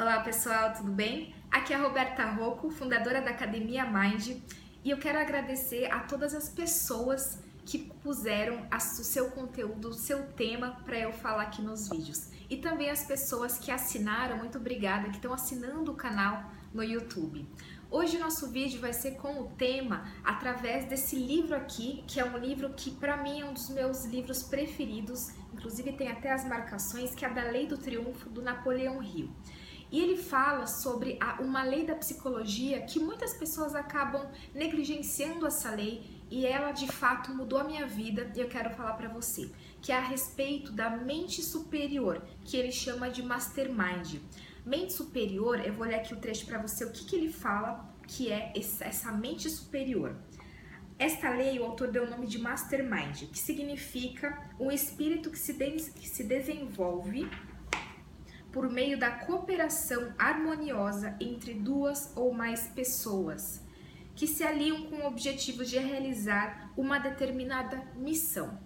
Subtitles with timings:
[0.00, 1.34] Olá pessoal, tudo bem?
[1.50, 4.28] Aqui é a Roberta Rocco, fundadora da Academia Mind,
[4.82, 10.26] e eu quero agradecer a todas as pessoas que puseram o seu conteúdo, o seu
[10.28, 12.30] tema para eu falar aqui nos vídeos.
[12.48, 17.46] E também as pessoas que assinaram, muito obrigada, que estão assinando o canal no YouTube.
[17.90, 22.24] Hoje o nosso vídeo vai ser com o tema através desse livro aqui, que é
[22.24, 26.46] um livro que para mim é um dos meus livros preferidos, inclusive tem até as
[26.46, 29.28] marcações, que é da Lei do Triunfo do Napoleão Hill.
[29.90, 35.70] E ele fala sobre a, uma lei da psicologia que muitas pessoas acabam negligenciando essa
[35.70, 39.50] lei e ela de fato mudou a minha vida e eu quero falar para você,
[39.82, 44.20] que é a respeito da mente superior, que ele chama de mastermind.
[44.64, 47.90] Mente superior, eu vou ler aqui o trecho para você, o que, que ele fala
[48.06, 50.14] que é essa mente superior.
[50.98, 55.54] Esta lei, o autor deu o nome de mastermind, que significa um espírito que se,
[55.54, 57.26] de, que se desenvolve
[58.52, 63.62] por meio da cooperação harmoniosa entre duas ou mais pessoas,
[64.14, 68.58] que se aliam com o objetivo de realizar uma determinada missão.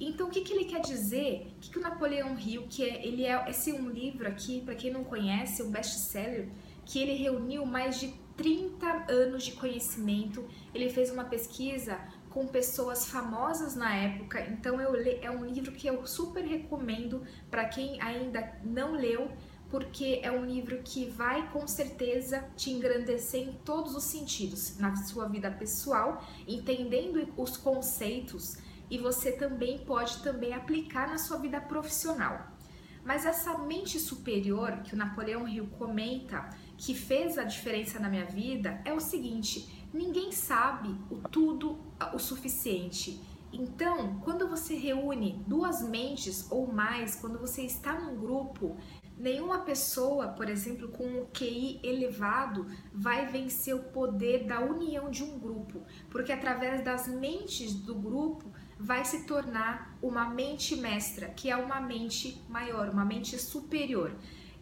[0.00, 1.52] Então, o que, que ele quer dizer?
[1.56, 4.60] O que, que o Napoleão Hill, que é, ele é esse é um livro aqui,
[4.60, 6.48] para quem não conhece, um best-seller,
[6.84, 10.46] que ele reuniu mais de 30 anos de conhecimento.
[10.72, 11.98] Ele fez uma pesquisa
[12.30, 17.64] com pessoas famosas na época, então eu, é um livro que eu super recomendo para
[17.66, 19.30] quem ainda não leu,
[19.70, 24.96] porque é um livro que vai com certeza te engrandecer em todos os sentidos, na
[24.96, 28.56] sua vida pessoal, entendendo os conceitos
[28.90, 32.52] e você também pode também aplicar na sua vida profissional.
[33.04, 38.26] Mas essa mente superior que o Napoleão Hill comenta, que fez a diferença na minha
[38.26, 41.78] vida, é o seguinte: ninguém sabe o tudo
[42.14, 43.20] o suficiente.
[43.52, 48.76] Então, quando você reúne duas mentes ou mais, quando você está num grupo,
[49.16, 55.24] nenhuma pessoa, por exemplo, com um QI elevado vai vencer o poder da união de
[55.24, 61.50] um grupo, porque através das mentes do grupo vai se tornar uma mente mestra, que
[61.50, 64.14] é uma mente maior, uma mente superior.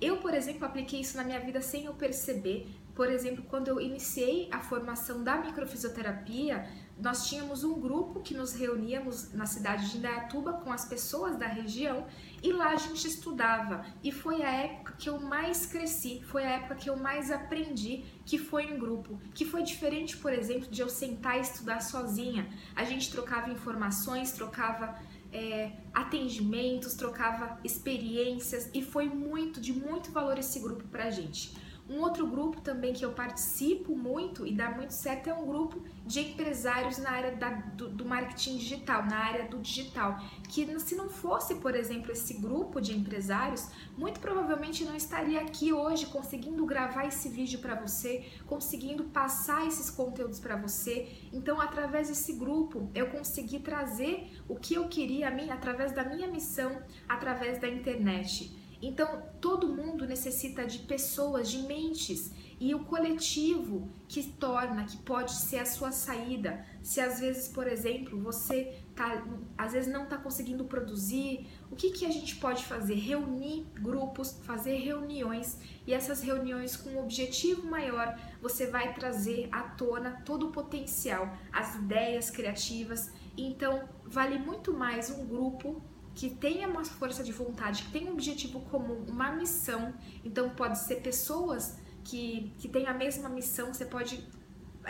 [0.00, 2.68] Eu, por exemplo, apliquei isso na minha vida sem eu perceber.
[2.94, 6.68] Por exemplo, quando eu iniciei a formação da microfisioterapia,
[6.98, 11.46] nós tínhamos um grupo que nos reuníamos na cidade de Indaiatuba com as pessoas da
[11.46, 12.06] região
[12.42, 13.84] e lá a gente estudava.
[14.02, 18.04] E foi a época que eu mais cresci, foi a época que eu mais aprendi,
[18.24, 22.48] que foi em grupo, que foi diferente, por exemplo, de eu sentar e estudar sozinha.
[22.76, 24.96] A gente trocava informações, trocava
[25.32, 31.63] é, atendimentos, trocava experiências e foi muito, de muito valor esse grupo pra gente.
[31.88, 35.82] Um outro grupo também que eu participo muito e dá muito certo é um grupo
[36.06, 40.18] de empresários na área da, do, do, marketing digital, na área do digital.
[40.48, 43.68] Que se não fosse, por exemplo, esse grupo de empresários,
[43.98, 49.90] muito provavelmente não estaria aqui hoje conseguindo gravar esse vídeo para você, conseguindo passar esses
[49.90, 51.06] conteúdos para você.
[51.34, 56.02] Então, através desse grupo, eu consegui trazer o que eu queria a mim através da
[56.02, 58.63] minha missão, através da internet.
[58.86, 62.30] Então, todo mundo necessita de pessoas, de mentes
[62.60, 66.62] e o coletivo que torna, que pode ser a sua saída.
[66.82, 69.24] Se às vezes, por exemplo, você tá,
[69.56, 72.96] às vezes não está conseguindo produzir, o que, que a gente pode fazer?
[72.96, 79.62] Reunir grupos, fazer reuniões e essas reuniões com um objetivo maior, você vai trazer à
[79.62, 83.10] tona todo o potencial, as ideias criativas.
[83.34, 85.82] Então, vale muito mais um grupo
[86.14, 89.92] que tenha uma força de vontade, que tenha um objetivo comum, uma missão.
[90.24, 94.24] Então, pode ser pessoas que, que têm a mesma missão, você pode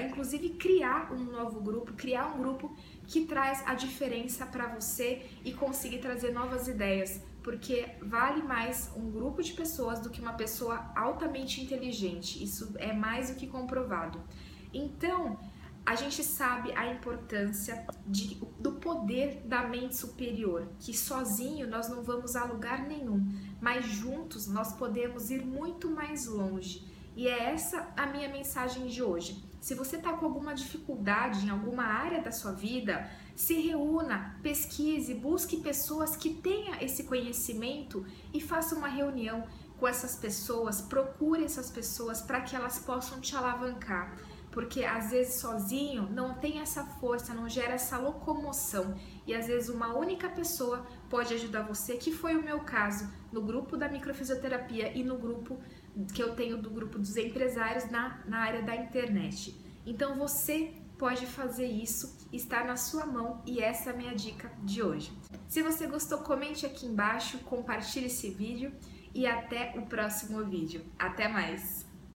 [0.00, 2.74] inclusive criar um novo grupo, criar um grupo
[3.06, 9.10] que traz a diferença para você e conseguir trazer novas ideias, porque vale mais um
[9.10, 12.42] grupo de pessoas do que uma pessoa altamente inteligente.
[12.42, 14.22] Isso é mais do que comprovado.
[14.72, 15.38] Então,
[15.84, 22.02] a gente sabe a importância de, do poder da mente superior, que sozinho nós não
[22.02, 23.26] vamos a lugar nenhum,
[23.60, 26.86] mas juntos nós podemos ir muito mais longe.
[27.16, 29.44] E é essa a minha mensagem de hoje.
[29.60, 35.14] Se você está com alguma dificuldade em alguma área da sua vida, se reúna, pesquise,
[35.14, 39.44] busque pessoas que tenham esse conhecimento e faça uma reunião
[39.78, 44.16] com essas pessoas, procure essas pessoas para que elas possam te alavancar
[44.52, 48.94] porque às vezes sozinho não tem essa força, não gera essa locomoção
[49.26, 53.42] e às vezes uma única pessoa pode ajudar você, que foi o meu caso no
[53.42, 55.58] grupo da microfisioterapia e no grupo
[56.14, 59.58] que eu tenho do grupo dos empresários na, na área da internet.
[59.86, 64.52] Então você pode fazer isso, está na sua mão e essa é a minha dica
[64.62, 65.10] de hoje.
[65.48, 68.72] Se você gostou, comente aqui embaixo, compartilhe esse vídeo
[69.14, 70.84] e até o próximo vídeo.
[70.98, 71.91] Até mais!